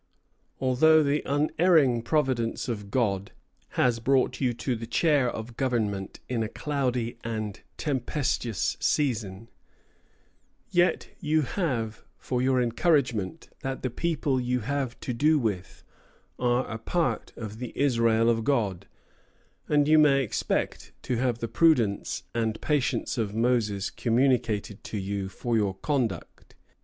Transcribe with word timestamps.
Altho 0.59 1.03
the 1.03 1.21
unerring 1.31 2.01
Providence 2.01 2.67
of 2.67 2.89
God 2.89 3.33
has 3.77 3.99
brought 3.99 4.41
you 4.41 4.51
to 4.51 4.75
the 4.75 4.87
Chair 4.87 5.29
of 5.29 5.57
Government 5.57 6.19
in 6.27 6.41
a 6.41 6.47
cloudy 6.49 7.19
and 7.23 7.61
tempestuous 7.77 8.77
season, 8.79 9.47
yet 10.71 11.09
you 11.19 11.43
have 11.43 11.97
this 11.97 12.03
for 12.17 12.41
your 12.41 12.59
Encouragement, 12.59 13.49
that 13.59 13.83
the 13.83 13.91
people 13.91 14.41
you 14.41 14.61
Have 14.61 14.99
to 15.01 15.13
do 15.13 15.37
with 15.37 15.83
are 16.39 16.67
a 16.67 16.79
part 16.79 17.31
of 17.35 17.59
the 17.59 17.71
Israel 17.77 18.27
of 18.27 18.43
God, 18.43 18.87
and 19.67 19.87
you 19.87 19.99
may 19.99 20.23
expect 20.23 20.93
to 21.03 21.17
have 21.17 21.35
of 21.35 21.39
the 21.41 21.47
Prudence 21.47 22.23
and 22.33 22.59
Patience 22.59 23.19
of 23.19 23.35
Moses 23.35 23.91
communicated 23.91 24.83
to 24.85 24.97
you 24.97 25.29
for 25.29 25.55
your 25.55 25.75
Conduct. 25.75 26.55